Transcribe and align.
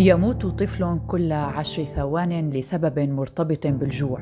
يموت 0.00 0.46
طفل 0.46 1.00
كل 1.06 1.32
عشر 1.32 1.84
ثوان 1.84 2.50
لسبب 2.50 2.98
مرتبط 2.98 3.66
بالجوع 3.66 4.20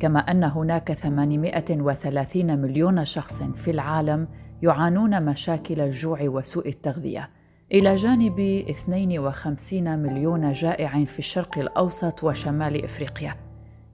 كما 0.00 0.18
أن 0.18 0.44
هناك 0.44 0.92
830 0.92 2.58
مليون 2.58 3.04
شخص 3.04 3.42
في 3.42 3.70
العالم 3.70 4.28
يعانون 4.62 5.22
مشاكل 5.24 5.80
الجوع 5.80 6.18
وسوء 6.22 6.68
التغذية. 6.68 7.30
إلى 7.72 7.96
جانب 7.96 8.40
52 8.70 9.98
مليون 9.98 10.52
جائع 10.52 11.04
في 11.04 11.18
الشرق 11.18 11.58
الأوسط 11.58 12.24
وشمال 12.24 12.84
إفريقيا. 12.84 13.34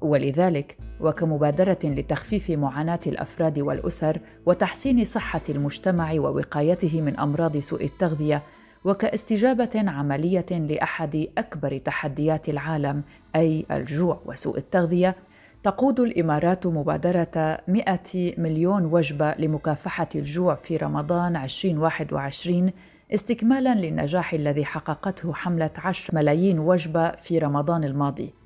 ولذلك 0.01 0.77
وكمبادرة 1.01 1.79
لتخفيف 1.85 2.51
معاناة 2.51 3.01
الأفراد 3.07 3.59
والأسر 3.59 4.21
وتحسين 4.47 5.05
صحة 5.05 5.43
المجتمع 5.49 6.13
ووقايته 6.13 7.01
من 7.01 7.19
أمراض 7.19 7.57
سوء 7.57 7.85
التغذية 7.85 8.43
وكاستجابة 8.85 9.71
عملية 9.75 10.47
لأحد 10.51 11.27
أكبر 11.39 11.79
تحديات 11.79 12.49
العالم 12.49 13.03
أي 13.37 13.67
الجوع 13.71 14.21
وسوء 14.27 14.59
التغذية 14.59 15.17
تقود 15.63 16.01
الإمارات 16.01 16.67
مبادرة 16.67 17.59
100 17.69 18.01
مليون 18.39 18.85
وجبة 18.85 19.35
لمكافحة 19.39 20.09
الجوع 20.15 20.55
في 20.55 20.77
رمضان 20.77 21.37
2021 21.37 22.71
استكمالا 23.15 23.75
للنجاح 23.75 24.35
الذي 24.35 24.65
حققته 24.65 25.33
حملة 25.33 25.71
10 25.79 26.15
ملايين 26.15 26.59
وجبة 26.59 27.11
في 27.11 27.39
رمضان 27.39 27.85
الماضي. 27.85 28.38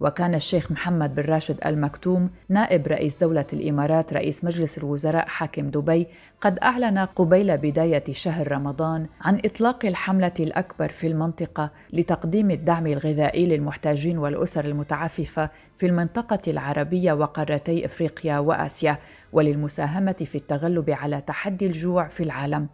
وكان 0.00 0.34
الشيخ 0.34 0.72
محمد 0.72 1.14
بن 1.14 1.22
راشد 1.22 1.58
المكتوم 1.66 2.30
نائب 2.48 2.86
رئيس 2.86 3.16
دولة 3.16 3.46
الإمارات 3.52 4.12
رئيس 4.12 4.44
مجلس 4.44 4.78
الوزراء 4.78 5.26
حاكم 5.26 5.70
دبي 5.70 6.06
قد 6.40 6.58
أعلن 6.58 6.98
قبيل 6.98 7.58
بداية 7.58 8.04
شهر 8.12 8.52
رمضان 8.52 9.06
عن 9.20 9.40
إطلاق 9.44 9.86
الحملة 9.86 10.32
الأكبر 10.40 10.88
في 10.88 11.06
المنطقة 11.06 11.70
لتقديم 11.92 12.50
الدعم 12.50 12.86
الغذائي 12.86 13.46
للمحتاجين 13.46 14.18
والأسر 14.18 14.64
المتعففة 14.64 15.50
في 15.76 15.86
المنطقة 15.86 16.50
العربية 16.50 17.12
وقارتي 17.12 17.84
إفريقيا 17.84 18.38
وآسيا 18.38 18.98
وللمساهمة 19.32 20.12
في 20.12 20.34
التغلب 20.34 20.90
على 20.90 21.20
تحدي 21.20 21.66
الجوع 21.66 22.08
في 22.08 22.22
العالم. 22.22 22.68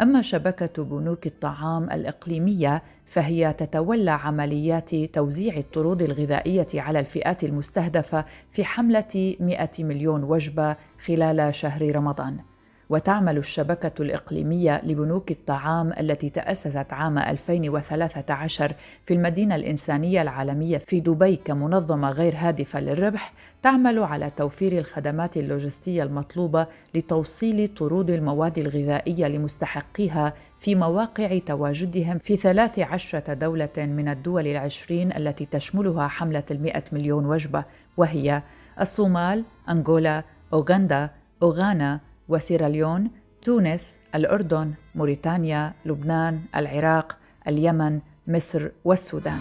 أما 0.00 0.22
شبكة 0.22 0.84
بنوك 0.84 1.26
الطعام 1.26 1.90
الإقليمية 1.90 2.82
فهي 3.06 3.52
تتولى 3.52 4.10
عمليات 4.10 4.94
توزيع 4.94 5.56
الطرود 5.56 6.02
الغذائية 6.02 6.66
على 6.74 7.00
الفئات 7.00 7.44
المستهدفة 7.44 8.24
في 8.50 8.64
حملة 8.64 9.36
100 9.40 9.70
مليون 9.78 10.24
وجبة 10.24 10.76
خلال 10.98 11.54
شهر 11.54 11.96
رمضان. 11.96 12.49
وتعمل 12.90 13.38
الشبكة 13.38 14.02
الإقليمية 14.02 14.80
لبنوك 14.84 15.30
الطعام 15.30 15.92
التي 16.00 16.30
تأسست 16.30 16.92
عام 16.92 17.18
2013 17.18 18.74
في 19.04 19.14
المدينة 19.14 19.54
الإنسانية 19.54 20.22
العالمية 20.22 20.78
في 20.78 21.00
دبي 21.00 21.36
كمنظمة 21.36 22.10
غير 22.10 22.34
هادفة 22.36 22.80
للربح 22.80 23.32
تعمل 23.62 23.98
على 23.98 24.30
توفير 24.30 24.78
الخدمات 24.78 25.36
اللوجستية 25.36 26.02
المطلوبة 26.02 26.66
لتوصيل 26.94 27.68
طرود 27.68 28.10
المواد 28.10 28.58
الغذائية 28.58 29.26
لمستحقيها 29.28 30.34
في 30.58 30.74
مواقع 30.74 31.38
تواجدهم 31.38 32.18
في 32.18 32.36
13 32.36 33.34
دولة 33.34 33.68
من 33.78 34.08
الدول 34.08 34.46
العشرين 34.46 35.12
التي 35.12 35.46
تشملها 35.46 36.08
حملة 36.08 36.44
المئة 36.50 36.84
مليون 36.92 37.26
وجبة 37.26 37.64
وهي 37.96 38.42
الصومال، 38.80 39.44
أنغولا، 39.68 40.24
أوغندا، 40.52 41.10
أوغانا، 41.42 42.00
وسيراليون 42.30 43.10
تونس 43.42 43.94
الأردن 44.14 44.74
موريتانيا 44.94 45.72
لبنان 45.86 46.40
العراق 46.56 47.16
اليمن 47.48 48.00
مصر 48.26 48.68
والسودان. 48.84 49.40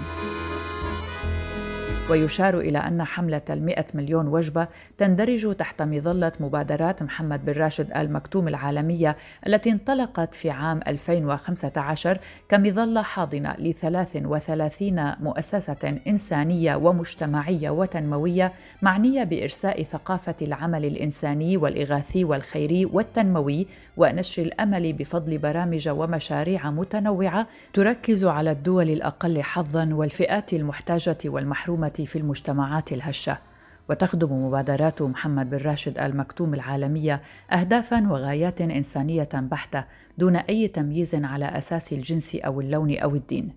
ويشار 2.10 2.60
إلى 2.60 2.78
أن 2.78 3.04
حملة 3.04 3.42
المئة 3.50 3.86
مليون 3.94 4.28
وجبة 4.28 4.68
تندرج 4.98 5.56
تحت 5.56 5.82
مظلة 5.82 6.32
مبادرات 6.40 7.04
محمد 7.04 7.46
بن 7.46 7.54
راشد 7.54 7.92
آل 7.92 8.14
مكتوم 8.14 8.48
العالمية 8.48 9.18
التي 9.48 9.72
انطلقت 9.72 10.36
في 10.36 10.50
عام 10.50 10.80
2015 10.88 12.20
كمظلة 12.50 13.02
حاضنة 13.02 13.56
ل 13.60 13.74
33 13.74 15.14
مؤسسة 15.20 16.00
إنسانية 16.08 16.76
ومجتمعية 16.76 17.70
وتنموية 17.70 18.54
معنية 18.82 19.24
بإرساء 19.24 19.84
ثقافة 19.84 20.36
العمل 20.42 20.86
الإنساني 20.86 21.58
والإغاثي 21.58 22.24
والخيري 22.24 22.86
والتنموي 22.86 23.68
ونشر 23.98 24.42
الأمل 24.42 24.94
بفضل 24.94 25.38
برامج 25.38 25.90
ومشاريع 25.90 26.72
متنوعة 26.72 27.48
تركز 27.74 28.26
على 28.26 28.52
الدول 28.52 28.90
الأقل 28.90 29.42
حظاً 29.44 29.90
والفئات 29.94 30.54
المحتاجة 30.54 31.18
والمحرومة 31.26 31.99
في 32.06 32.18
المجتمعات 32.18 32.92
الهشة. 32.92 33.38
وتخدم 33.90 34.46
مبادرات 34.46 35.02
محمد 35.02 35.50
بن 35.50 35.58
راشد 35.58 35.98
ال 35.98 36.18
مكتوم 36.18 36.54
العالمية 36.54 37.22
اهدافا 37.52 38.12
وغايات 38.12 38.62
إنسانية 38.62 39.30
بحتة 39.34 39.84
دون 40.18 40.36
أي 40.36 40.68
تمييز 40.68 41.16
على 41.16 41.46
أساس 41.46 41.94
الجنس 41.94 42.36
أو 42.36 42.62
اللون 42.62 42.98
أو 42.98 43.16
الدين. 43.16 43.54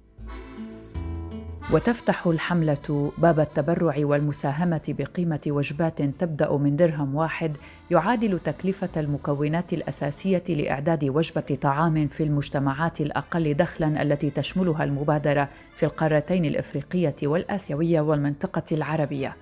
وتفتح 1.71 2.27
الحملة 2.27 3.12
باب 3.19 3.41
التبرع 3.41 3.95
والمساهمة 3.99 4.81
بقيمة 4.89 5.41
وجبات 5.47 6.03
تبدأ 6.03 6.56
من 6.56 6.77
درهم 6.77 7.15
واحد 7.15 7.56
يعادل 7.91 8.39
تكلفة 8.39 8.89
المكونات 8.97 9.72
الأساسية 9.72 10.43
لإعداد 10.49 11.05
وجبة 11.05 11.59
طعام 11.61 12.09
في 12.09 12.22
المجتمعات 12.22 13.01
الأقل 13.01 13.55
دخلاً 13.55 14.03
التي 14.03 14.31
تشملها 14.31 14.84
المبادرة 14.84 15.49
في 15.77 15.87
القارتين 15.87 16.45
الإفريقية 16.45 17.17
والآسيوية 17.22 18.01
والمنطقة 18.01 18.65
العربية. 18.72 19.37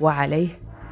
وعليه 0.00 0.48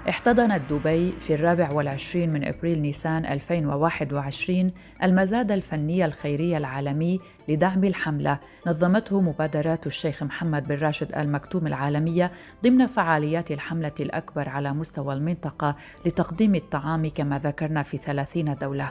احتضنت 0.09 0.63
دبي 0.73 1.13
في 1.21 1.35
الرابع 1.35 1.71
والعشرين 1.71 2.33
من 2.33 2.45
أبريل 2.45 2.83
نيسان 2.83 3.27
2021 3.27 4.73
المزاد 5.03 5.53
الفني 5.53 6.05
الخيري 6.05 6.57
العالمي 6.57 7.21
لدعم 7.49 7.85
الحملة 7.85 8.39
نظمته 8.67 9.21
مبادرات 9.21 9.87
الشيخ 9.87 10.23
محمد 10.23 10.69
بن 10.69 10.75
راشد 10.79 11.15
آل 11.15 11.33
مكتوم 11.33 11.67
العالمية 11.67 12.33
ضمن 12.65 12.87
فعاليات 12.87 13.51
الحملة 13.51 13.93
الأكبر 14.01 14.49
على 14.49 14.73
مستوى 14.73 15.15
المنطقة 15.15 15.77
لتقديم 16.07 16.55
الطعام 16.55 17.09
كما 17.09 17.39
ذكرنا 17.39 17.83
في 17.83 17.97
30 17.97 18.55
دولة. 18.55 18.91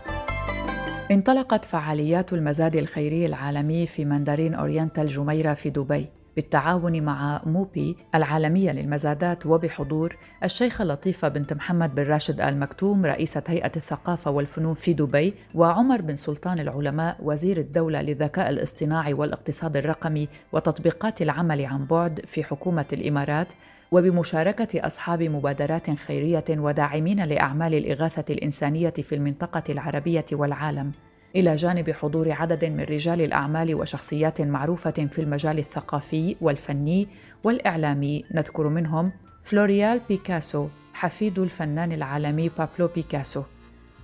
انطلقت 1.11 1.65
فعاليات 1.65 2.33
المزاد 2.33 2.75
الخيري 2.75 3.25
العالمي 3.25 3.87
في 3.87 4.05
مندرين 4.05 4.53
أورينتال 4.53 5.07
جميرة 5.07 5.53
في 5.53 5.69
دبي 5.69 6.20
بالتعاون 6.35 7.03
مع 7.03 7.41
موبي 7.45 7.97
العالمية 8.15 8.71
للمزادات 8.71 9.45
وبحضور 9.45 10.17
الشيخة 10.43 10.85
لطيفة 10.85 11.27
بنت 11.27 11.53
محمد 11.53 11.95
بن 11.95 12.03
راشد 12.03 12.41
آل 12.41 12.59
مكتوم 12.59 13.05
رئيسة 13.05 13.43
هيئة 13.47 13.71
الثقافة 13.75 14.31
والفنون 14.31 14.73
في 14.73 14.93
دبي 14.93 15.33
وعمر 15.55 16.01
بن 16.01 16.15
سلطان 16.15 16.59
العلماء 16.59 17.17
وزير 17.23 17.57
الدولة 17.57 18.01
للذكاء 18.01 18.49
الاصطناعي 18.49 19.13
والاقتصاد 19.13 19.77
الرقمي 19.77 20.27
وتطبيقات 20.51 21.21
العمل 21.21 21.65
عن 21.65 21.85
بعد 21.85 22.21
في 22.25 22.43
حكومة 22.43 22.85
الإمارات 22.93 23.47
وبمشاركة 23.91 24.87
أصحاب 24.87 25.23
مبادرات 25.23 25.89
خيرية 25.89 26.45
وداعمين 26.49 27.23
لأعمال 27.25 27.73
الإغاثة 27.73 28.33
الإنسانية 28.33 28.89
في 28.89 29.15
المنطقة 29.15 29.63
العربية 29.69 30.25
والعالم. 30.31 30.91
إلى 31.35 31.55
جانب 31.55 31.91
حضور 31.91 32.31
عدد 32.31 32.65
من 32.65 32.79
رجال 32.79 33.21
الأعمال 33.21 33.75
وشخصيات 33.75 34.41
معروفة 34.41 34.91
في 34.91 35.21
المجال 35.21 35.59
الثقافي 35.59 36.35
والفني 36.41 37.07
والإعلامي. 37.43 38.25
نذكر 38.33 38.67
منهم 38.67 39.11
فلوريال 39.43 40.01
بيكاسو 40.09 40.67
حفيد 40.93 41.39
الفنان 41.39 41.91
العالمي 41.91 42.49
بابلو 42.57 42.87
بيكاسو 42.87 43.43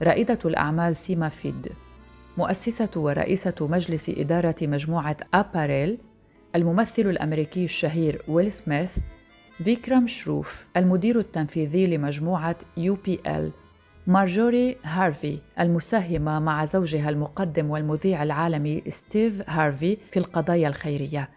رائدة 0.02 0.40
الأعمال 0.46 0.96
سيما 0.96 1.30
فيد 1.30 1.68
مؤسسة 2.38 2.90
ورئيسة 2.96 3.56
مجلس 3.62 4.10
إدارة 4.10 4.56
مجموعة 4.62 5.18
أباريل 5.34 5.98
الممثل 6.56 7.02
الأمريكي 7.02 7.66
الشهير 7.66 8.22
ويل 8.28 8.52
سميث 8.52 8.92
فيكرام 9.64 10.08
شروف 10.08 10.66
المدير 10.78 11.20
التنفيذي 11.20 11.88
لمجموعة 11.88 12.56
UPL. 12.78 13.52
مارجوري 14.08 14.78
هارفي 14.84 15.40
المساهمة 15.60 16.40
مع 16.40 16.66
زوجها 16.66 17.10
المقدم 17.10 17.70
والمذيع 17.70 18.24
العالمي 18.24 18.84
ستيف 18.90 19.50
هارفي 19.50 19.98
في 20.12 20.20
القضايا 20.20 20.68
الخيرية. 20.68 21.30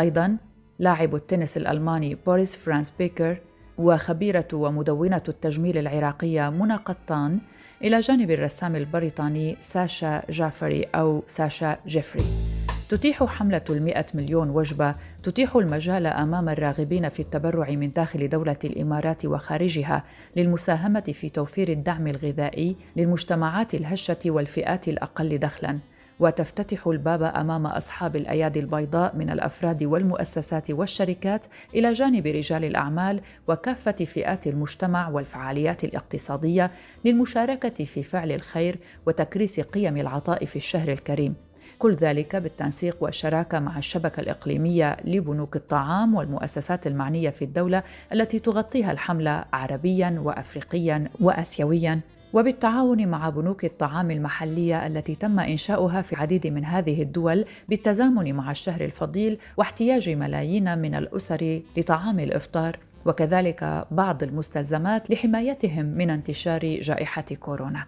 أيضا 0.00 0.36
لاعب 0.78 1.14
التنس 1.14 1.56
الألماني 1.56 2.14
بوريس 2.14 2.56
فرانس 2.56 2.90
بيكر 2.98 3.40
وخبيرة 3.78 4.48
ومدونة 4.52 5.22
التجميل 5.28 5.78
العراقية 5.78 6.50
منى 6.50 6.76
قطان 6.76 7.38
إلى 7.84 8.00
جانب 8.00 8.30
الرسام 8.30 8.76
البريطاني 8.76 9.56
ساشا 9.60 10.22
جافري 10.30 10.82
أو 10.94 11.22
ساشا 11.26 11.76
جيفري. 11.86 12.51
تتيح 12.92 13.24
حملة 13.24 13.64
المئة 13.70 14.06
مليون 14.14 14.50
وجبة 14.50 14.94
تتيح 15.22 15.56
المجال 15.56 16.06
أمام 16.06 16.48
الراغبين 16.48 17.08
في 17.08 17.20
التبرع 17.20 17.70
من 17.70 17.92
داخل 17.92 18.28
دولة 18.28 18.56
الإمارات 18.64 19.24
وخارجها 19.24 20.04
للمساهمة 20.36 21.00
في 21.00 21.28
توفير 21.28 21.68
الدعم 21.68 22.06
الغذائي 22.06 22.76
للمجتمعات 22.96 23.74
الهشة 23.74 24.18
والفئات 24.26 24.88
الأقل 24.88 25.38
دخلاً. 25.38 25.78
وتفتتح 26.20 26.86
الباب 26.86 27.22
أمام 27.22 27.66
أصحاب 27.66 28.16
الأيادي 28.16 28.60
البيضاء 28.60 29.16
من 29.16 29.30
الأفراد 29.30 29.84
والمؤسسات 29.84 30.70
والشركات 30.70 31.46
إلى 31.74 31.92
جانب 31.92 32.26
رجال 32.26 32.64
الأعمال 32.64 33.20
وكافة 33.48 33.92
فئات 33.92 34.46
المجتمع 34.46 35.08
والفعاليات 35.08 35.84
الاقتصادية 35.84 36.70
للمشاركة 37.04 37.84
في 37.84 38.02
فعل 38.02 38.32
الخير 38.32 38.78
وتكريس 39.06 39.60
قيم 39.60 39.96
العطاء 39.96 40.44
في 40.44 40.56
الشهر 40.56 40.92
الكريم. 40.92 41.51
كل 41.82 41.94
ذلك 41.94 42.36
بالتنسيق 42.36 42.96
والشراكة 43.00 43.60
مع 43.60 43.78
الشبكة 43.78 44.20
الإقليمية 44.20 44.96
لبنوك 45.04 45.56
الطعام 45.56 46.14
والمؤسسات 46.14 46.86
المعنية 46.86 47.30
في 47.30 47.44
الدولة 47.44 47.82
التي 48.12 48.38
تغطيها 48.38 48.92
الحملة 48.92 49.44
عربيا 49.52 50.20
وافريقيا 50.24 51.10
واسيويا. 51.20 52.00
وبالتعاون 52.32 53.08
مع 53.08 53.28
بنوك 53.28 53.64
الطعام 53.64 54.10
المحلية 54.10 54.86
التي 54.86 55.14
تم 55.14 55.40
إنشاؤها 55.40 56.02
في 56.02 56.16
عديد 56.16 56.46
من 56.46 56.64
هذه 56.64 57.02
الدول 57.02 57.44
بالتزامن 57.68 58.34
مع 58.34 58.50
الشهر 58.50 58.84
الفضيل 58.84 59.38
واحتياج 59.56 60.10
ملايين 60.10 60.78
من 60.78 60.94
الأسر 60.94 61.60
لطعام 61.76 62.20
الإفطار. 62.20 62.78
وكذلك 63.06 63.86
بعض 63.90 64.22
المستلزمات 64.22 65.10
لحمايتهم 65.10 65.86
من 65.86 66.10
انتشار 66.10 66.80
جائحة 66.80 67.24
كورونا. 67.40 67.86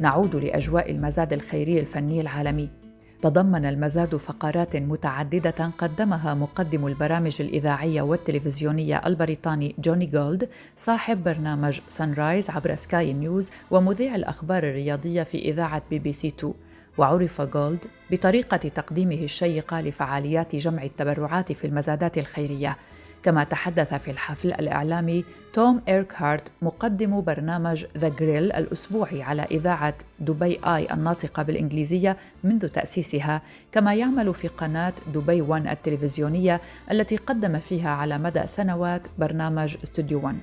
نعود 0.00 0.36
لأجواء 0.36 0.90
المزاد 0.90 1.32
الخيري 1.32 1.80
الفني 1.80 2.20
العالمي. 2.20 2.87
تضمن 3.20 3.64
المزاد 3.64 4.16
فقرات 4.16 4.76
متعددة 4.76 5.70
قدمها 5.78 6.34
مقدم 6.34 6.86
البرامج 6.86 7.36
الإذاعية 7.40 8.02
والتلفزيونية 8.02 9.02
البريطاني 9.06 9.74
جوني 9.78 10.06
جولد 10.06 10.48
صاحب 10.76 11.24
برنامج 11.24 11.80
Sunrise 11.88 12.50
عبر 12.50 12.76
Sky 12.76 13.12
News 13.12 13.50
ومذيع 13.70 14.14
الأخبار 14.14 14.62
الرياضية 14.62 15.22
في 15.22 15.38
إذاعة 15.38 15.82
بي 15.90 15.98
بي 15.98 16.12
سي 16.12 16.28
2 16.28 16.54
وعرف 16.98 17.40
جولد 17.40 17.78
بطريقة 18.10 18.56
تقديمه 18.56 19.14
الشيقة 19.14 19.80
لفعاليات 19.80 20.56
جمع 20.56 20.82
التبرعات 20.82 21.52
في 21.52 21.66
المزادات 21.66 22.18
الخيرية 22.18 22.76
كما 23.22 23.44
تحدث 23.44 23.94
في 23.94 24.10
الحفل 24.10 24.52
الإعلامي 24.52 25.24
توم 25.52 25.80
إيركهارت 25.88 26.42
مقدم 26.62 27.20
برنامج 27.20 27.84
The 27.98 28.08
Grill 28.08 28.52
الأسبوعي 28.52 29.22
على 29.22 29.42
إذاعة 29.42 29.94
Dubai 30.20 30.58
Eye 30.64 30.86
الناطقة 30.92 31.42
بالإنجليزية 31.42 32.16
منذ 32.44 32.68
تأسيسها 32.68 33.42
كما 33.72 33.94
يعمل 33.94 34.34
في 34.34 34.48
قناة 34.48 34.92
Dubai 35.14 35.40
One 35.40 35.68
التلفزيونية 35.68 36.60
التي 36.90 37.16
قدم 37.16 37.58
فيها 37.58 37.90
على 37.90 38.18
مدى 38.18 38.46
سنوات 38.46 39.02
برنامج 39.18 39.76
استوديو 39.82 40.20
1 40.24 40.36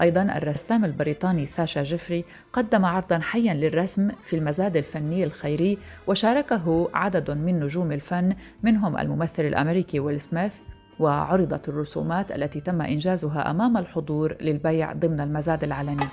أيضا 0.00 0.22
الرسام 0.22 0.84
البريطاني 0.84 1.46
ساشا 1.46 1.82
جيفري 1.82 2.24
قدم 2.52 2.84
عرضا 2.84 3.18
حيا 3.18 3.54
للرسم 3.54 4.10
في 4.22 4.36
المزاد 4.36 4.76
الفني 4.76 5.24
الخيري 5.24 5.78
وشاركه 6.06 6.88
عدد 6.94 7.30
من 7.30 7.60
نجوم 7.60 7.92
الفن 7.92 8.34
منهم 8.62 8.98
الممثل 8.98 9.44
الأمريكي 9.44 10.00
ويل 10.00 10.20
سميث 10.20 10.54
وعرضت 11.00 11.68
الرسومات 11.68 12.32
التي 12.32 12.60
تم 12.60 12.82
إنجازها 12.82 13.50
أمام 13.50 13.76
الحضور 13.76 14.36
للبيع 14.40 14.92
ضمن 14.92 15.20
المزاد 15.20 15.64
العلني 15.64 16.08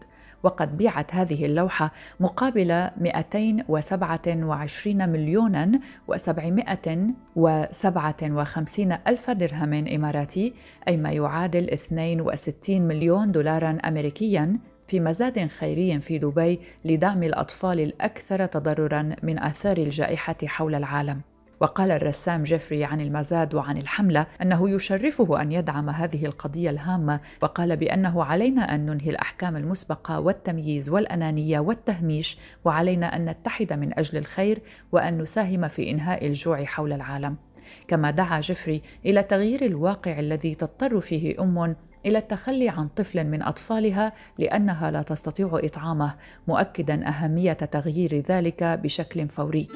وقد 0.45 0.77
بيعت 0.77 1.15
هذه 1.15 1.45
اللوحة 1.45 1.91
مقابل 2.19 2.89
227 2.97 5.09
مليونا 5.09 5.79
و757 6.11 6.13
ألف 9.07 9.29
درهم 9.29 9.73
إماراتي 9.73 10.53
أي 10.87 10.97
ما 10.97 11.11
يعادل 11.11 11.69
62 11.69 12.81
مليون 12.81 13.31
دولارا 13.31 13.77
أمريكيا 13.85 14.59
في 14.87 14.99
مزاد 14.99 15.47
خيري 15.47 16.01
في 16.01 16.17
دبي 16.17 16.59
لدعم 16.85 17.23
الأطفال 17.23 17.79
الأكثر 17.79 18.45
تضررا 18.45 19.15
من 19.23 19.39
آثار 19.39 19.77
الجائحة 19.77 20.37
حول 20.45 20.75
العالم. 20.75 21.21
وقال 21.59 21.91
الرسام 21.91 22.43
جيفري 22.43 22.83
عن 22.83 23.01
المزاد 23.01 23.55
وعن 23.55 23.77
الحملة 23.77 24.27
أنه 24.41 24.69
يشرفه 24.69 25.41
أن 25.41 25.51
يدعم 25.51 25.89
هذه 25.89 26.25
القضية 26.25 26.69
الهامة 26.69 27.19
وقال 27.41 27.77
بأنه 27.77 28.23
علينا 28.23 28.75
أن 28.75 28.85
ننهي 28.85 29.09
الأحكام 29.09 29.55
المسبقة 29.55 30.19
والتمييز 30.19 30.89
والأنانية 30.89 31.59
والتهميش 31.59 32.37
وعلينا 32.65 33.15
أن 33.15 33.25
نتحد 33.25 33.73
من 33.73 33.99
أجل 33.99 34.17
الخير 34.17 34.61
وأن 34.91 35.17
نساهم 35.17 35.67
في 35.67 35.91
إنهاء 35.91 36.27
الجوع 36.27 36.63
حول 36.63 36.93
العالم. 36.93 37.35
كما 37.87 38.11
دعا 38.11 38.39
جيفري 38.39 38.81
إلى 39.05 39.23
تغيير 39.23 39.65
الواقع 39.65 40.19
الذي 40.19 40.55
تضطر 40.55 41.01
فيه 41.01 41.43
أم 41.43 41.75
إلى 42.05 42.17
التخلي 42.17 42.69
عن 42.69 42.87
طفل 42.87 43.23
من 43.23 43.43
أطفالها 43.43 44.13
لأنها 44.37 44.91
لا 44.91 45.01
تستطيع 45.01 45.59
إطعامه 45.63 46.15
مؤكدا 46.47 47.07
أهمية 47.07 47.53
تغيير 47.53 48.23
ذلك 48.29 48.63
بشكل 48.63 49.27
فوري. 49.27 49.67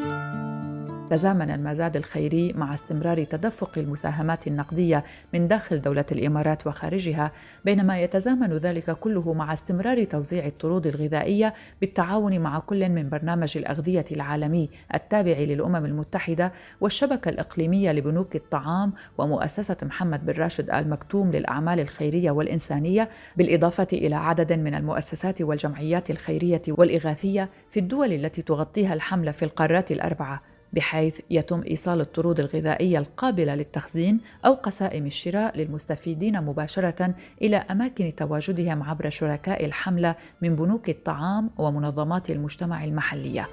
تزامن 1.09 1.51
المزاد 1.51 1.95
الخيري 1.95 2.53
مع 2.53 2.73
استمرار 2.73 3.23
تدفق 3.23 3.71
المساهمات 3.77 4.47
النقدية 4.47 5.03
من 5.33 5.47
داخل 5.47 5.81
دولة 5.81 6.05
الإمارات 6.11 6.67
وخارجها 6.67 7.31
بينما 7.65 8.01
يتزامن 8.01 8.53
ذلك 8.53 8.91
كله 8.91 9.33
مع 9.33 9.53
استمرار 9.53 10.03
توزيع 10.03 10.45
الطرود 10.45 10.87
الغذائية 10.87 11.53
بالتعاون 11.81 12.39
مع 12.39 12.59
كل 12.59 12.89
من 12.89 13.09
برنامج 13.09 13.57
الأغذية 13.57 14.05
العالمي 14.11 14.69
التابع 14.93 15.37
للأمم 15.37 15.85
المتحدة 15.85 16.51
والشبكة 16.81 17.29
الإقليمية 17.29 17.91
لبنوك 17.91 18.35
الطعام 18.35 18.93
ومؤسسة 19.17 19.77
محمد 19.83 20.25
بن 20.25 20.33
راشد 20.33 20.69
آل 20.69 20.89
مكتوم 20.89 21.31
للأعمال 21.31 21.79
الخيرية 21.79 22.31
والإنسانية 22.31 23.09
بالإضافة 23.37 23.87
إلى 23.93 24.15
عدد 24.15 24.53
من 24.53 24.75
المؤسسات 24.75 25.41
والجمعيات 25.41 26.09
الخيرية 26.09 26.61
والإغاثية 26.67 27.49
في 27.69 27.79
الدول 27.79 28.13
التي 28.13 28.41
تغطيها 28.41 28.93
الحمله 28.93 29.31
في 29.31 29.45
القارات 29.45 29.91
الأربعة. 29.91 30.58
بحيث 30.73 31.19
يتم 31.29 31.63
إيصال 31.67 32.01
الطرود 32.01 32.39
الغذائية 32.39 32.99
القابلة 32.99 33.55
للتخزين 33.55 34.19
أو 34.45 34.53
قسائم 34.53 35.05
الشراء 35.05 35.57
للمستفيدين 35.57 36.41
مباشرة 36.41 37.13
إلى 37.41 37.57
أماكن 37.57 38.15
تواجدهم 38.15 38.83
عبر 38.83 39.09
شركاء 39.09 39.65
الحملة 39.65 40.15
من 40.41 40.55
بنوك 40.55 40.89
الطعام 40.89 41.49
ومنظمات 41.57 42.29
المجتمع 42.29 42.83
المحلية. 42.83 43.47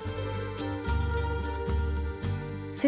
36.673 2.76 2.85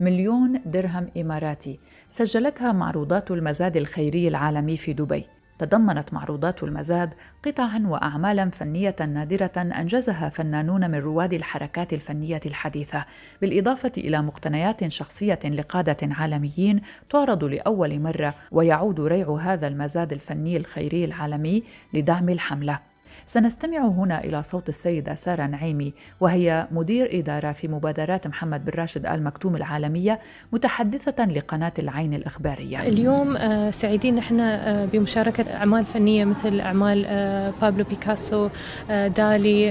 مليون 0.00 0.60
درهم 0.66 1.08
إماراتي 1.16 1.78
سجلتها 2.10 2.72
معروضات 2.72 3.30
المزاد 3.30 3.76
الخيري 3.76 4.28
العالمي 4.28 4.76
في 4.76 4.92
دبي. 4.92 5.26
تضمنت 5.58 6.14
معروضات 6.14 6.62
المزاد 6.62 7.14
قطعا 7.42 7.82
واعمالا 7.86 8.50
فنية 8.50 8.96
نادرة 9.00 9.52
أنجزها 9.56 10.28
فنانون 10.28 10.90
من 10.90 10.98
رواد 10.98 11.32
الحركات 11.32 11.92
الفنية 11.92 12.40
الحديثة 12.46 13.04
بالإضافة 13.40 13.92
إلى 13.98 14.22
مقتنيات 14.22 14.88
شخصية 14.88 15.40
لقادة 15.44 15.96
عالميين 16.02 16.80
تعرض 17.10 17.44
لأول 17.44 18.00
مرة 18.00 18.34
ويعود 18.50 19.00
ريع 19.00 19.36
هذا 19.36 19.66
المزاد 19.66 20.12
الفني 20.12 20.56
الخيري 20.56 21.04
العالمي 21.04 21.62
لدعم 21.94 22.28
الحملة. 22.28 22.91
سنستمع 23.26 23.86
هنا 23.86 24.24
إلى 24.24 24.42
صوت 24.42 24.68
السيدة 24.68 25.14
سارة 25.14 25.46
نعيمي 25.46 25.92
وهي 26.20 26.68
مدير 26.70 27.18
إدارة 27.18 27.52
في 27.52 27.68
مبادرات 27.68 28.26
محمد 28.26 28.64
بن 28.64 28.72
راشد 28.80 29.06
آل 29.06 29.24
مكتوم 29.24 29.56
العالمية 29.56 30.20
متحدثة 30.52 31.24
لقناة 31.24 31.72
العين 31.78 32.14
الإخبارية. 32.14 32.82
اليوم 32.82 33.36
آه، 33.36 33.70
سعيدين 33.70 34.14
نحن 34.14 34.40
آه، 34.40 34.84
بمشاركة 34.84 35.54
أعمال 35.54 35.84
فنية 35.84 36.24
مثل 36.24 36.60
أعمال 36.60 37.04
آه، 37.08 37.52
بابلو 37.62 37.84
بيكاسو 37.84 38.48
دالي 38.88 39.70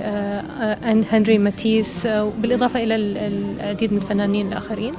أن 0.91 1.03
هنري 1.11 1.37
ماتيس 1.37 2.07
بالإضافة 2.07 2.83
إلى 2.83 2.95
العديد 2.95 3.93
من 3.93 3.97
الفنانين 3.97 4.47
الآخرين. 4.47 4.93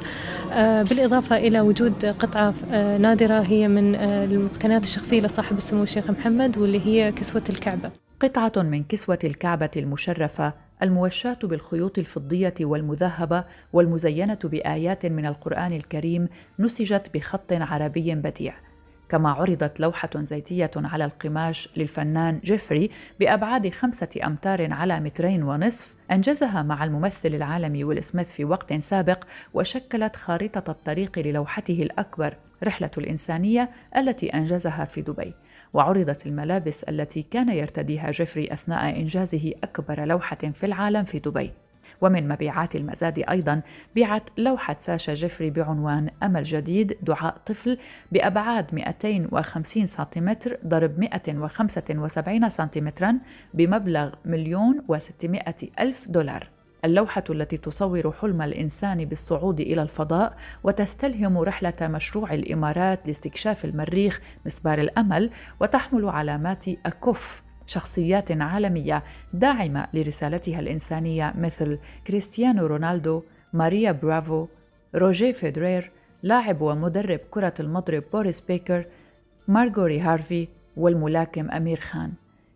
بالإضافة 0.90 1.36
إلى 1.36 1.60
وجود 1.60 2.06
قطعة 2.06 2.54
نادرة 2.98 3.40
هي 3.40 3.68
من 3.68 3.94
المقتنيات 3.94 4.84
الشخصية 4.84 5.20
لصاحب 5.20 5.56
السمو 5.56 5.82
الشيخ 5.82 6.10
محمد 6.10 6.58
واللي 6.58 6.86
هي 6.86 7.12
كسوة 7.12 7.44
الكعبة. 7.48 8.01
قطعة 8.22 8.52
من 8.56 8.84
كسوة 8.84 9.18
الكعبة 9.24 9.70
المشرفة 9.76 10.54
الموشاة 10.82 11.38
بالخيوط 11.42 11.98
الفضية 11.98 12.54
والمذهبة 12.60 13.44
والمزينة 13.72 14.38
بآيات 14.44 15.06
من 15.06 15.26
القرآن 15.26 15.72
الكريم 15.72 16.28
نسجت 16.58 17.10
بخط 17.14 17.52
عربي 17.52 18.14
بديع. 18.14 18.54
كما 19.08 19.30
عرضت 19.30 19.80
لوحة 19.80 20.10
زيتية 20.16 20.70
على 20.76 21.04
القماش 21.04 21.68
للفنان 21.76 22.40
جيفري 22.44 22.90
بأبعاد 23.20 23.68
خمسة 23.68 24.08
أمتار 24.24 24.72
على 24.72 25.00
مترين 25.00 25.42
ونصف 25.42 25.94
أنجزها 26.10 26.62
مع 26.62 26.84
الممثل 26.84 27.34
العالمي 27.34 27.84
ويل 27.84 28.04
سميث 28.04 28.32
في 28.32 28.44
وقت 28.44 28.74
سابق 28.74 29.24
وشكلت 29.54 30.16
خارطة 30.16 30.70
الطريق 30.70 31.18
للوحته 31.18 31.82
الأكبر 31.82 32.34
رحلة 32.64 32.90
الإنسانية 32.98 33.70
التي 33.96 34.28
أنجزها 34.28 34.84
في 34.84 35.02
دبي. 35.02 35.34
وعرضت 35.74 36.26
الملابس 36.26 36.82
التي 36.82 37.22
كان 37.22 37.48
يرتديها 37.48 38.10
جيفري 38.10 38.52
أثناء 38.52 39.00
إنجازه 39.00 39.52
أكبر 39.62 40.04
لوحة 40.04 40.36
في 40.36 40.66
العالم 40.66 41.04
في 41.04 41.18
دبي. 41.18 41.50
ومن 42.00 42.28
مبيعات 42.28 42.76
المزاد 42.76 43.24
أيضا 43.30 43.60
بيعت 43.94 44.22
لوحة 44.38 44.76
ساشا 44.80 45.14
جيفري 45.14 45.50
بعنوان 45.50 46.10
أمل 46.22 46.42
جديد 46.42 46.98
دعاء 47.02 47.36
طفل 47.46 47.78
بأبعاد 48.12 48.74
250 48.74 49.86
سنتيمتر 49.86 50.58
ضرب 50.66 50.98
175 50.98 52.50
سنتيمترا 52.50 53.18
بمبلغ 53.54 54.14
مليون 54.24 54.82
وستمائة 54.88 55.56
ألف 55.80 56.08
دولار. 56.08 56.61
اللوحة 56.84 57.24
التي 57.30 57.56
تصور 57.56 58.12
حلم 58.12 58.42
الإنسان 58.42 59.04
بالصعود 59.04 59.60
إلى 59.60 59.82
الفضاء 59.82 60.36
وتستلهم 60.64 61.38
رحلة 61.38 61.74
مشروع 61.82 62.34
الإمارات 62.34 63.06
لاستكشاف 63.06 63.64
المريخ 63.64 64.20
مسبار 64.46 64.78
الأمل 64.78 65.30
وتحمل 65.60 66.08
علامات 66.08 66.68
أكوف 66.68 67.42
شخصيات 67.66 68.32
عالمية 68.32 69.02
داعمة 69.32 69.86
لرسالتها 69.94 70.60
الإنسانية 70.60 71.34
مثل 71.38 71.78
كريستيانو 72.06 72.66
رونالدو، 72.66 73.22
ماريا 73.52 73.92
برافو، 73.92 74.46
روجيه 74.94 75.32
فيدرير، 75.32 75.90
لاعب 76.22 76.60
ومدرب 76.60 77.20
كرة 77.30 77.54
المضرب 77.60 78.02
بوريس 78.12 78.40
بيكر، 78.40 78.84
مارغوري 79.48 80.00
هارفي 80.00 80.48
والملاكم 80.76 81.50
أمير 81.50 81.80
خان. 81.80 82.12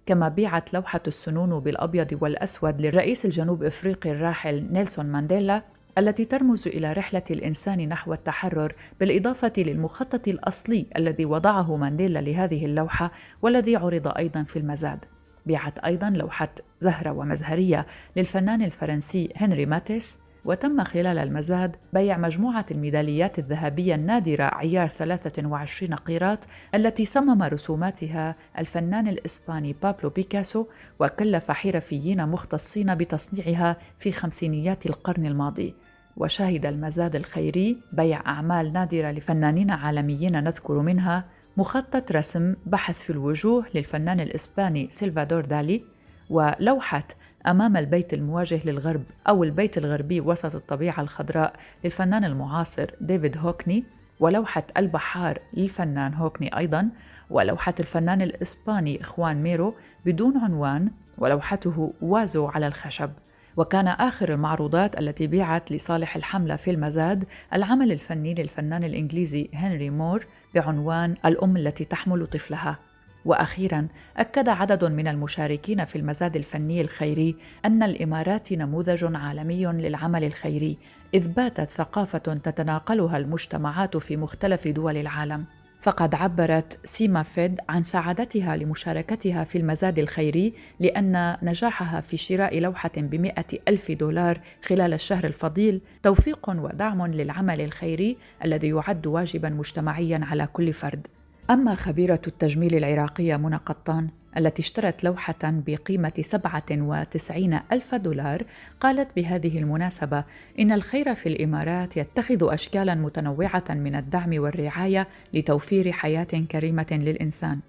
كما 0.06 0.28
بيعت 0.28 0.74
لوحة 0.74 1.00
السنون 1.06 1.60
بالأبيض 1.60 2.18
والأسود 2.22 2.80
للرئيس 2.80 3.24
الجنوب 3.24 3.62
إفريقي 3.62 4.10
الراحل 4.10 4.66
نيلسون 4.72 5.06
مانديلا 5.06 5.62
التي 5.98 6.24
ترمز 6.24 6.68
إلى 6.68 6.92
رحلة 6.92 7.22
الإنسان 7.30 7.88
نحو 7.88 8.12
التحرر 8.12 8.72
بالإضافة 9.00 9.52
للمخطط 9.58 10.28
الأصلي 10.28 10.86
الذي 10.96 11.24
وضعه 11.24 11.76
مانديلا 11.76 12.18
لهذه 12.18 12.66
اللوحة 12.66 13.12
والذي 13.42 13.76
عرض 13.76 14.08
أيضا 14.08 14.42
في 14.42 14.58
المزاد. 14.58 15.04
بيعت 15.46 15.78
أيضا 15.78 16.10
لوحة 16.10 16.48
زهرة 16.80 17.10
ومزهرية 17.10 17.86
للفنان 18.16 18.62
الفرنسي 18.62 19.32
هنري 19.36 19.66
ماتيس 19.66 20.16
وتم 20.46 20.84
خلال 20.84 21.18
المزاد 21.18 21.76
بيع 21.92 22.18
مجموعة 22.18 22.66
الميداليات 22.70 23.38
الذهبية 23.38 23.94
النادرة 23.94 24.44
عيار 24.44 24.88
23 24.88 25.94
قيراط 25.94 26.38
التي 26.74 27.04
صمم 27.04 27.42
رسوماتها 27.42 28.34
الفنان 28.58 29.08
الإسباني 29.08 29.76
بابلو 29.82 30.10
بيكاسو 30.10 30.66
وكلف 31.00 31.50
حرفيين 31.50 32.28
مختصين 32.28 32.94
بتصنيعها 32.94 33.76
في 33.98 34.12
خمسينيات 34.12 34.86
القرن 34.86 35.26
الماضي. 35.26 35.74
وشهد 36.16 36.66
المزاد 36.66 37.16
الخيري 37.16 37.76
بيع 37.92 38.20
أعمال 38.26 38.72
نادرة 38.72 39.10
لفنانين 39.10 39.70
عالميين 39.70 40.44
نذكر 40.44 40.78
منها 40.78 41.24
مخطط 41.56 42.12
رسم 42.12 42.54
بحث 42.66 43.02
في 43.02 43.10
الوجوه 43.10 43.64
للفنان 43.74 44.20
الإسباني 44.20 44.88
سلفادور 44.90 45.44
دالي 45.44 45.82
ولوحة 46.30 47.04
أمام 47.46 47.76
البيت 47.76 48.14
المواجه 48.14 48.60
للغرب 48.64 49.02
أو 49.28 49.44
البيت 49.44 49.78
الغربي 49.78 50.20
وسط 50.20 50.54
الطبيعة 50.54 51.00
الخضراء 51.00 51.52
للفنان 51.84 52.24
المعاصر 52.24 52.90
ديفيد 53.00 53.38
هوكني 53.38 53.84
ولوحة 54.20 54.62
البحار 54.76 55.38
للفنان 55.54 56.14
هوكني 56.14 56.58
أيضا 56.58 56.88
ولوحة 57.30 57.74
الفنان 57.80 58.22
الإسباني 58.22 59.00
خوان 59.00 59.42
ميرو 59.42 59.74
بدون 60.06 60.38
عنوان 60.38 60.90
ولوحته 61.18 61.92
وازو 62.02 62.46
على 62.46 62.66
الخشب. 62.66 63.10
وكان 63.56 63.88
آخر 63.88 64.32
المعروضات 64.32 64.98
التي 64.98 65.26
بيعت 65.26 65.72
لصالح 65.72 66.16
الحملة 66.16 66.56
في 66.56 66.70
المزاد 66.70 67.24
العمل 67.54 67.92
الفني 67.92 68.34
للفنان 68.34 68.84
الإنجليزي 68.84 69.50
هنري 69.54 69.90
مور 69.90 70.26
بعنوان 70.54 71.16
الأم 71.26 71.56
التي 71.56 71.84
تحمل 71.84 72.26
طفلها. 72.26 72.78
وأخيرا 73.26 73.88
أكد 74.16 74.48
عدد 74.48 74.84
من 74.84 75.08
المشاركين 75.08 75.84
في 75.84 75.96
المزاد 75.96 76.36
الفني 76.36 76.80
الخيري 76.80 77.36
أن 77.64 77.82
الإمارات 77.82 78.52
نموذج 78.52 79.16
عالمي 79.16 79.66
للعمل 79.66 80.24
الخيري 80.24 80.76
إذ 81.14 81.28
باتت 81.28 81.70
ثقافة 81.70 82.18
تتناقلها 82.18 83.16
المجتمعات 83.16 83.96
في 83.96 84.16
مختلف 84.16 84.68
دول 84.68 84.96
العالم. 84.96 85.44
فقد 85.80 86.14
عبرت 86.14 86.78
سيما 86.84 87.22
فيد 87.22 87.60
عن 87.68 87.82
سعادتها 87.82 88.56
لمشاركتها 88.56 89.44
في 89.44 89.58
المزاد 89.58 89.98
الخيري 89.98 90.54
لأن 90.80 91.36
نجاحها 91.42 92.00
في 92.00 92.16
شراء 92.16 92.60
لوحة 92.60 92.90
بمئة 92.96 93.58
ألف 93.68 93.92
دولار 93.92 94.40
خلال 94.64 94.94
الشهر 94.94 95.26
الفضيل 95.26 95.80
توفيق 96.02 96.50
ودعم 96.50 97.06
للعمل 97.06 97.60
الخيري 97.60 98.16
الذي 98.44 98.68
يعد 98.68 99.06
واجبا 99.06 99.48
مجتمعيا 99.48 100.20
على 100.22 100.48
كل 100.52 100.72
فرد. 100.72 101.06
أما 101.50 101.74
خبيرة 101.74 102.20
التجميل 102.26 102.74
العراقية 102.74 103.36
منى 103.36 103.56
قطان 103.56 104.08
التي 104.36 104.62
اشترت 104.62 105.04
لوحة 105.04 105.38
بقيمة 105.42 106.12
97 106.20 107.60
ألف 107.72 107.94
دولار 107.94 108.42
قالت 108.80 109.08
بهذه 109.16 109.58
المناسبة 109.58 110.24
إن 110.58 110.72
الخير 110.72 111.14
في 111.14 111.28
الإمارات 111.28 111.96
يتخذ 111.96 112.52
أشكالا 112.54 112.94
متنوعة 112.94 113.64
من 113.70 113.94
الدعم 113.94 114.38
والرعاية 114.38 115.08
لتوفير 115.34 115.92
حياة 115.92 116.24
كريمة 116.50 116.86
للإنسان. 116.90 117.60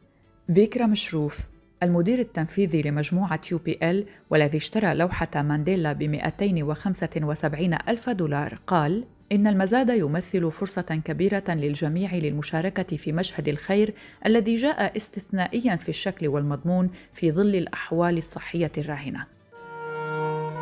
فيكرا 0.53 0.85
مشروف 0.85 1.39
المدير 1.83 2.19
التنفيذي 2.19 2.81
لمجموعة 2.81 3.41
يو 3.51 3.57
بي 3.57 3.79
إل 3.83 4.05
والذي 4.29 4.57
اشترى 4.57 4.93
لوحة 4.93 5.41
مانديلا 5.41 5.93
ب 5.93 6.03
275 6.03 7.73
ألف 7.73 8.09
دولار 8.09 8.59
قال 8.67 9.03
إن 9.31 9.47
المزاد 9.47 9.89
يمثل 9.89 10.51
فرصة 10.51 11.01
كبيرة 11.05 11.43
للجميع 11.49 12.15
للمشاركة 12.15 12.97
في 12.97 13.11
مشهد 13.11 13.47
الخير 13.47 13.93
الذي 14.25 14.55
جاء 14.55 14.97
استثنائيا 14.97 15.75
في 15.75 15.89
الشكل 15.89 16.27
والمضمون 16.27 16.89
في 17.13 17.31
ظل 17.31 17.55
الأحوال 17.55 18.17
الصحية 18.17 18.71
الراهنة. 18.77 19.25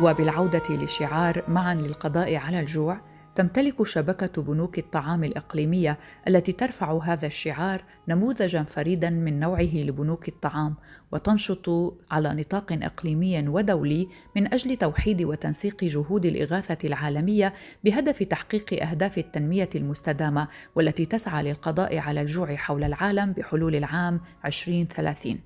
وبالعودة 0.01 0.63
لشعار 0.69 1.43
معا 1.47 1.75
للقضاء 1.75 2.35
على 2.35 2.59
الجوع، 2.59 2.97
تمتلك 3.35 3.83
شبكة 3.83 4.41
بنوك 4.41 4.79
الطعام 4.79 5.23
الإقليمية 5.23 5.97
التي 6.27 6.51
ترفع 6.51 6.99
هذا 7.03 7.27
الشعار 7.27 7.83
نموذجا 8.07 8.63
فريدا 8.63 9.09
من 9.09 9.39
نوعه 9.39 9.75
لبنوك 9.75 10.27
الطعام 10.27 10.75
وتنشط 11.11 11.69
على 12.11 12.33
نطاق 12.33 12.71
إقليمي 12.71 13.47
ودولي 13.47 14.07
من 14.35 14.53
أجل 14.53 14.75
توحيد 14.75 15.21
وتنسيق 15.21 15.83
جهود 15.83 16.25
الإغاثة 16.25 16.87
العالمية 16.87 17.53
بهدف 17.83 18.23
تحقيق 18.23 18.83
أهداف 18.83 19.17
التنمية 19.17 19.69
المستدامة 19.75 20.47
والتي 20.75 21.05
تسعى 21.05 21.43
للقضاء 21.43 21.97
على 21.97 22.21
الجوع 22.21 22.55
حول 22.55 22.83
العالم 22.83 23.31
بحلول 23.31 23.75
العام 23.75 24.21
2030 24.45 25.39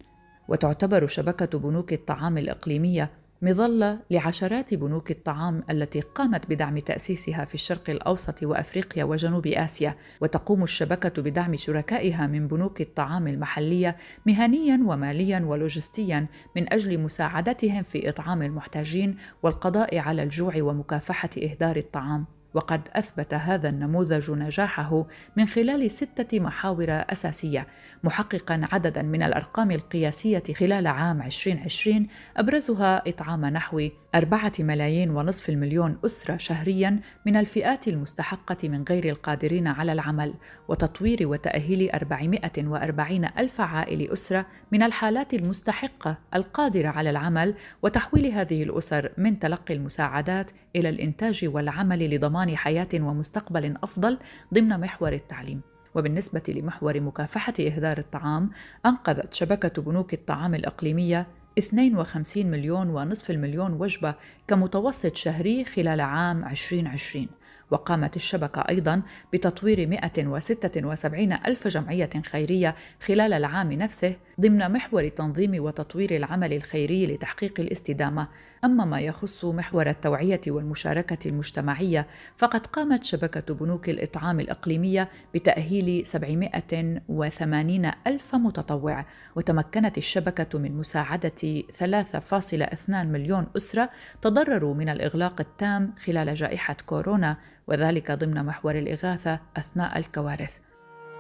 وتعتبر 0.48 1.08
شبكة 1.08 1.60
بنوك 1.60 1.94
الطعام 1.94 2.38
الإقليمية 2.38 3.10
مظلة 3.42 4.00
لعشرات 4.12 4.74
بنوك 4.74 5.12
الطعام 5.12 5.64
التي 5.70 6.02
قامت 6.02 6.46
بدعم 6.50 6.80
تأسيسها 6.80 7.46
في 7.46 7.54
الشرق 7.54 7.90
الأوسط 7.90 8.44
وأفريقيا 8.44 9.04
وجنوب 9.04 9.48
آسيا، 9.48 9.96
وتقوم 10.22 10.64
الشبكة 10.64 11.22
بدعم 11.22 11.56
شركائها 11.58 12.28
من 12.28 12.48
بنوك 12.48 12.82
الطعام 12.82 13.28
المحلية 13.28 13.98
مهنيا 14.26 14.80
وماليا 14.86 15.40
ولوجستيا 15.46 16.28
من 16.56 16.74
أجل 16.74 17.00
مساعدتهم 17.00 17.84
في 17.84 18.10
إطعام 18.10 18.42
المحتاجين 18.42 19.18
والقضاء 19.44 19.98
على 19.98 20.24
الجوع 20.24 20.54
ومكافحة 20.62 21.30
إهدار 21.44 21.78
الطعام. 21.78 22.39
وقد 22.54 22.82
أثبت 22.94 23.34
هذا 23.34 23.70
النموذج 23.70 24.32
نجاحه 24.32 25.06
من 25.38 25.48
خلال 25.48 25.92
ستة 25.92 26.40
محاور 26.40 26.88
أساسية 26.90 27.68
محققا 28.04 28.62
عددا 28.72 29.02
من 29.02 29.24
الأرقام 29.24 29.72
القياسية 29.72 30.44
خلال 30.56 30.88
عام 30.88 31.22
2020 31.22 32.08
أبرزها 32.38 33.10
إطعام 33.10 33.46
نحو 33.46 33.90
أربعة 34.16 34.54
ملايين 34.60 35.10
ونصف 35.10 35.50
المليون 35.50 35.98
أسرة 36.06 36.38
شهريا 36.38 37.00
من 37.26 37.36
الفئات 37.36 37.88
المستحقة 37.88 38.70
من 38.70 38.84
غير 38.90 39.10
القادرين 39.10 39.68
على 39.68 39.92
العمل 39.92 40.34
وتطوير 40.68 41.28
وتأهيل 41.28 41.92
440 41.92 43.26
ألف 43.26 43.62
عائل 43.62 44.12
أسرة 44.14 44.46
من 44.72 44.84
الحالات 44.84 45.34
المستحقة 45.34 46.18
القادرة 46.36 46.88
على 46.88 47.10
العمل 47.10 47.56
وتحويل 47.84 48.26
هذه 48.26 48.64
الأسر 48.64 49.12
من 49.18 49.40
تلقي 49.40 49.74
المساعدات 49.74 50.52
إلى 50.76 50.90
الإنتاج 50.90 51.46
والعمل 51.54 52.16
لضمان 52.16 52.58
حياة 52.58 52.90
ومستقبل 52.94 53.76
أفضل 53.84 54.18
ضمن 54.54 54.80
محور 54.80 55.14
التعليم. 55.14 55.62
وبالنسبة 55.96 56.44
لمحور 56.48 57.00
مكافحة 57.00 57.54
إهدار 57.60 57.98
الطعام 57.98 58.50
أنقذت 58.86 59.34
شبكة 59.34 59.82
بنوك 59.82 60.14
الطعام 60.14 60.56
الإقليمية 60.56 61.28
52 61.58 62.46
مليون 62.46 62.90
ونصف 62.90 63.32
المليون 63.32 63.74
وجبة 63.74 64.16
كمتوسط 64.48 65.16
شهري 65.16 65.66
خلال 65.66 66.02
عام 66.02 66.44
2020 66.46 67.28
وقامت 67.72 68.16
الشبكة 68.16 68.62
أيضا 68.62 69.02
بتطوير 69.34 69.88
176 69.88 71.34
ألف 71.34 71.68
جمعية 71.68 72.10
خيرية 72.26 72.76
خلال 73.06 73.34
العام 73.34 73.74
نفسه 73.74 74.16
ضمن 74.40 74.72
محور 74.72 75.08
تنظيم 75.08 75.64
وتطوير 75.64 76.16
العمل 76.16 76.54
الخيري 76.54 77.08
لتحقيق 77.08 77.60
الاستدامة. 77.60 78.28
أما 78.64 78.86
ما 78.86 79.00
يخص 79.00 79.46
محور 79.46 79.90
التوعية 79.90 80.42
والمشاركة 80.48 81.28
المجتمعية 81.28 82.08
فقد 82.38 82.66
قامت 82.66 83.04
شبكة 83.04 83.54
بنوك 83.54 83.90
الإطعام 83.90 84.40
الإقليمية 84.40 85.10
بتأهيل 85.34 86.08
780 86.08 87.92
ألف 88.08 88.36
متطوع. 88.36 89.06
وتمكنت 89.36 89.98
الشبكة 89.98 90.60
من 90.60 90.78
مساعدة 90.78 91.64
3.2 91.72 92.90
مليون 92.90 93.48
أسرة 93.58 93.90
تضرروا 94.22 94.74
من 94.74 94.90
الإغلاق 94.90 95.42
التام 95.42 95.94
خلال 96.06 96.36
جائحة 96.36 96.78
كورونا 96.86 97.38
وذلك 97.68 98.12
ضمن 98.12 98.46
محور 98.46 98.80
الإغاثة 98.80 99.40
أثناء 99.58 100.00
الكوارث. 100.00 100.69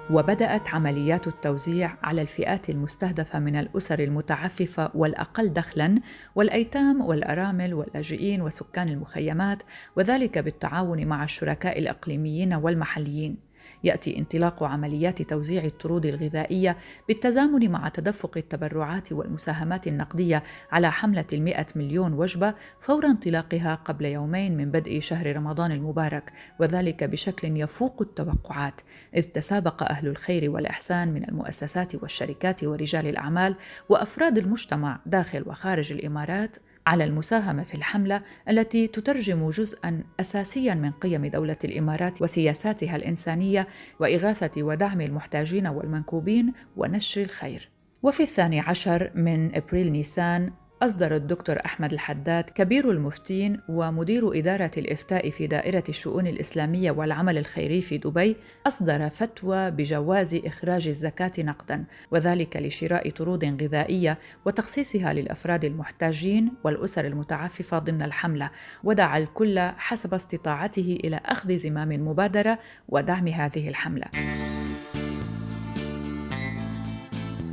وبدأت 0.09 0.69
عمليات 0.69 1.27
التوزيع 1.27 1.97
على 2.03 2.21
الفئات 2.21 2.69
المستهدفة 2.69 3.39
من 3.39 3.55
الأسر 3.55 3.99
المتعففة 3.99 4.91
والأقل 4.93 5.53
دخلاً 5.53 6.01
والأيتام 6.35 7.01
والأرامل 7.01 7.73
واللاجئين 7.73 8.41
وسكان 8.41 8.89
المخيمات 8.89 9.63
وذلك 9.95 10.37
بالتعاون 10.37 11.07
مع 11.07 11.23
الشركاء 11.23 11.79
الإقليميين 11.79 12.53
والمحليين. 12.53 13.48
يأتي 13.83 14.17
انطلاق 14.17 14.63
عمليات 14.63 15.21
توزيع 15.21 15.63
الطرود 15.63 16.05
الغذائية 16.05 16.77
بالتزامن 17.07 17.71
مع 17.71 17.89
تدفق 17.89 18.37
التبرعات 18.37 19.11
والمساهمات 19.11 19.87
النقدية 19.87 20.43
على 20.71 20.91
حملة 20.91 21.25
المئة 21.33 21.65
مليون 21.75 22.13
وجبة 22.13 22.53
فور 22.79 23.05
انطلاقها 23.05 23.75
قبل 23.75 24.05
يومين 24.05 24.57
من 24.57 24.71
بدء 24.71 24.99
شهر 24.99 25.35
رمضان 25.35 25.71
المبارك 25.71 26.33
وذلك 26.59 27.03
بشكل 27.03 27.57
يفوق 27.57 28.01
التوقعات 28.01 28.81
إذ 29.15 29.23
تسابق 29.23 29.83
أهل 29.83 30.07
الخير 30.07 30.51
والإحسان 30.51 31.13
من 31.13 31.29
المؤسسات 31.29 31.95
والشركات 31.95 32.63
ورجال 32.63 33.07
الأعمال 33.07 33.55
وأفراد 33.89 34.37
المجتمع 34.37 34.99
داخل 35.05 35.43
وخارج 35.47 35.91
الإمارات 35.91 36.57
على 36.89 37.03
المساهمة 37.03 37.63
في 37.63 37.75
الحملة 37.75 38.21
التي 38.49 38.87
تترجم 38.87 39.49
جزءا 39.49 40.03
اساسيا 40.19 40.73
من 40.73 40.91
قيم 40.91 41.25
دولة 41.25 41.57
الإمارات 41.63 42.21
وسياساتها 42.21 42.95
الإنسانية 42.95 43.67
وإغاثة 43.99 44.63
ودعم 44.63 45.01
المحتاجين 45.01 45.67
والمنكوبين 45.67 46.53
ونشر 46.77 47.21
الخير. 47.21 47.69
وفي 48.03 48.23
الثاني 48.23 48.59
عشر 48.59 49.11
من 49.15 49.55
أبريل 49.55 49.91
نيسان 49.91 50.51
أصدر 50.83 51.15
الدكتور 51.15 51.57
أحمد 51.65 51.93
الحداد 51.93 52.43
كبير 52.43 52.91
المفتين 52.91 53.61
ومدير 53.69 54.39
إدارة 54.39 54.71
الإفتاء 54.77 55.29
في 55.29 55.47
دائرة 55.47 55.83
الشؤون 55.89 56.27
الإسلامية 56.27 56.91
والعمل 56.91 57.37
الخيري 57.37 57.81
في 57.81 57.97
دبي 57.97 58.35
أصدر 58.67 59.09
فتوى 59.09 59.71
بجواز 59.71 60.35
إخراج 60.45 60.87
الزكاة 60.87 61.31
نقدا 61.39 61.85
وذلك 62.11 62.57
لشراء 62.57 63.09
طرود 63.09 63.63
غذائية 63.63 64.19
وتخصيصها 64.45 65.13
للأفراد 65.13 65.65
المحتاجين 65.65 66.51
والأسر 66.63 67.05
المتعففة 67.05 67.79
ضمن 67.79 68.01
الحملة 68.01 68.49
ودعا 68.83 69.17
الكل 69.17 69.59
حسب 69.59 70.13
استطاعته 70.13 70.97
إلى 71.03 71.19
أخذ 71.25 71.57
زمام 71.57 71.91
المبادرة 71.91 72.59
ودعم 72.89 73.27
هذه 73.27 73.69
الحملة. 73.69 74.05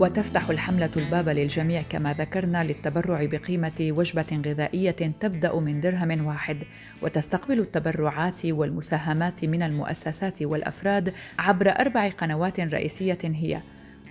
وتفتح 0.01 0.51
الحملة 0.51 0.91
الباب 0.97 1.29
للجميع 1.29 1.83
كما 1.91 2.13
ذكرنا 2.13 2.65
للتبرع 2.65 3.25
بقيمة 3.25 3.73
وجبة 3.81 4.43
غذائية 4.47 5.13
تبدأ 5.21 5.61
من 5.61 5.81
درهم 5.81 6.27
واحد 6.27 6.59
وتستقبل 7.03 7.61
التبرعات 7.61 8.47
والمساهمات 8.47 9.45
من 9.45 9.63
المؤسسات 9.63 10.43
والأفراد 10.43 11.13
عبر 11.39 11.71
أربع 11.71 12.09
قنوات 12.09 12.61
رئيسية 12.61 13.19
هي. 13.25 13.61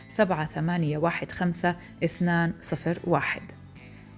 7815 0.09 1.75
201 2.71 3.41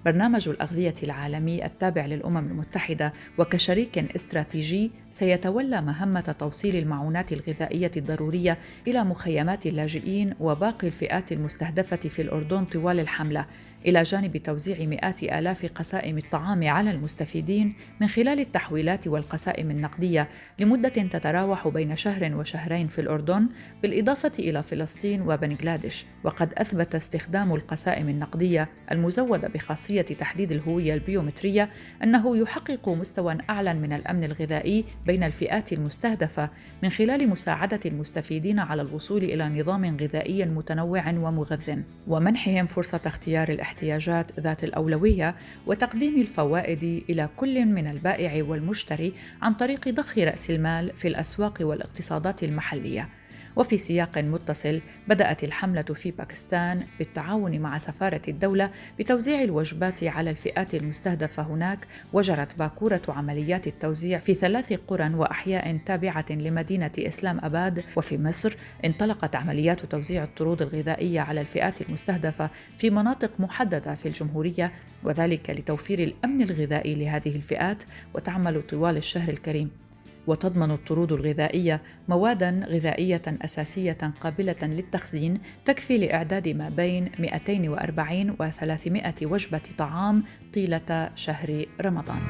برنامج 0.06 0.50
الأغذية 0.50 0.96
العالمي 1.04 1.66
التابع 1.66 2.06
للأمم 2.06 2.38
المتحدة 2.38 3.14
وكشريك 3.38 4.16
استراتيجي 4.16 4.92
سيتولى 5.12 5.82
مهمة 5.82 6.36
توصيل 6.40 6.76
المعونات 6.76 7.34
الغذائية 7.34 7.92
الضرورية 7.98 8.58
إلى 8.88 9.04
مخيمات 9.04 9.66
اللاجئين 9.66 10.34
وباقي 10.40 10.88
الفئات 10.88 11.32
المستهدفة 11.32 11.96
في 11.98 12.22
الأردن 12.22 12.66
طوال 12.66 13.00
الحملة. 13.00 13.46
إلى 13.86 14.04
جانب 14.04 14.38
توزيع 14.38 14.78
مئات 14.80 15.24
آلاف 15.24 15.66
قسائم 15.66 16.18
الطعام 16.18 16.68
على 16.68 16.92
المستفيدين 16.92 17.74
من 18.02 18.08
خلال 18.08 18.40
التحويلات 18.40 19.08
والقسائم 19.08 19.72
النقدية 19.72 20.30
لمدة 20.60 20.90
تتراوح 20.90 21.68
بين 21.68 21.96
شهر 21.96 22.36
وشهرين 22.36 22.88
في 22.88 23.02
الأردن 23.02 23.48
بالإضافة 23.82 24.32
إلى 24.40 24.64
فلسطين 24.64 25.22
وبنغلاديش. 25.22 26.06
وقد 26.24 26.54
أثبت 26.54 26.96
استخدام 26.96 27.56
القسائم 27.56 28.10
النقدية 28.10 28.70
المزودة 28.92 29.48
بخاصية 29.48 30.02
تحديد 30.02 30.52
الهوية 30.52 30.94
البيومترية 30.94 31.70
أنه 32.04 32.38
يحقق 32.38 32.90
مستوى 32.90 33.38
أعلى 33.50 33.74
من 33.74 33.94
الأمن 33.94 34.24
الغذائي 34.24 34.86
بين 35.06 35.24
الفئات 35.24 35.74
المستهدفة 35.74 36.50
من 36.84 36.90
خلال 36.90 37.30
مساعدة 37.30 37.80
المستفيدين 37.86 38.60
على 38.60 38.82
الوصول 38.82 39.24
إلى 39.24 39.50
نظام 39.50 39.98
غذائي 39.98 40.46
متنوع 40.46 41.10
ومغذٍ 41.10 41.84
ومنحهم 42.08 42.66
فرصة 42.66 43.02
اختيار 43.06 43.50
الاحتياجات 43.50 43.73
الاحتياجات 43.74 44.40
ذات 44.40 44.64
الأولوية 44.64 45.36
وتقديم 45.68 46.22
الفوائد 46.22 47.04
إلى 47.10 47.30
كل 47.38 47.66
من 47.66 47.88
البائع 47.88 48.44
والمشتري 48.44 49.14
عن 49.42 49.54
طريق 49.54 49.90
ضخ 49.90 50.18
رأس 50.18 50.50
المال 50.50 50.92
في 50.96 51.08
الأسواق 51.08 51.58
والاقتصادات 51.62 52.44
المحلية. 52.44 53.10
وفي 53.56 53.78
سياق 53.78 54.18
متصل 54.18 54.82
بدأت 55.08 55.44
الحملة 55.44 55.82
في 55.82 56.12
باكستان 56.12 56.84
بالتعاون 57.00 57.60
مع 57.60 57.78
سفارة 57.78 58.22
الدولة 58.28 58.70
بتوزيع 59.00 59.42
الوجبات 59.42 60.04
على 60.04 60.30
الفئات 60.30 60.76
المستهدفة 60.76 61.44
هناك 61.44 61.80
وجرت 62.14 62.58
باكورة 62.60 63.02
عمليات 63.08 63.68
التوزيع 63.68 64.20
في 64.20 64.34
ثلاث 64.34 64.74
قرى 64.88 65.14
وأحياء 65.14 65.78
تابعة 65.86 66.26
لمدينة 66.30 66.92
إسلام 67.00 67.40
أباد. 67.44 67.84
وفي 67.96 68.18
مصر 68.18 68.56
انطلقت 68.86 69.36
عمليات 69.36 69.86
توزيع 69.86 70.24
الطرود 70.24 70.62
الغذائية 70.62 71.22
على 71.22 71.42
الفئات 71.42 71.82
المستهدفة 71.82 72.50
في 72.78 72.90
مناطق 72.90 73.32
محددة 73.40 73.96
في 73.96 74.08
الجمهورية 74.08 74.72
وذلك 75.04 75.50
لتوفير 75.50 76.00
الأمن 76.00 76.42
الغذائي 76.42 76.96
لهذه 76.96 77.36
الفئات 77.36 77.84
وتعمل 78.14 78.62
طوال 78.62 78.98
الشهر 78.98 79.30
الكريم. 79.30 79.83
وتضمن 80.28 80.72
الطرود 80.72 81.12
الغذائية 81.12 81.82
مواد 82.10 82.44
غذائية 82.44 83.22
أساسية 83.28 84.14
قابلة 84.22 84.56
للتخزين 84.62 85.42
تكفي 85.66 85.98
لإعداد 85.98 86.48
ما 86.48 86.70
بين 86.70 87.12
240 87.20 88.30
و 88.40 88.50
300 88.50 89.14
وجبة 89.22 89.62
طعام 89.78 90.24
طيلة 90.54 91.10
شهر 91.16 91.66
رمضان. 91.82 92.22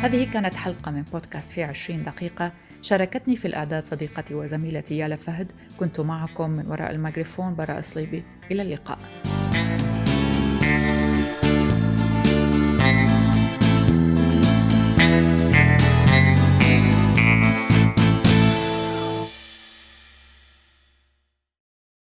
هذه 0.00 0.32
كانت 0.32 0.54
حلقة 0.54 0.90
من 0.90 1.02
بودكاست 1.02 1.50
في 1.50 1.62
20 1.62 2.04
دقيقة. 2.04 2.52
شاركتني 2.82 3.36
في 3.36 3.48
الإعداد 3.48 3.86
صديقتي 3.86 4.34
وزميلتي 4.34 4.98
يالا 4.98 5.16
فهد. 5.16 5.52
كنت 5.76 6.00
معكم 6.00 6.50
من 6.50 6.66
وراء 6.66 6.90
الميكروفون 6.90 7.54
براء 7.54 7.80
صليبي. 7.80 8.22
إلى 8.50 8.62
اللقاء. 8.62 8.98